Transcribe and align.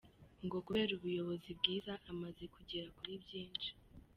Ngo 0.45 0.57
kubera 0.65 0.91
ubuyobozi 0.97 1.49
bwiza 1.59 1.93
amaze 2.11 2.43
kugera 2.55 2.87
kuri 2.97 3.13
byinshi. 3.23 3.69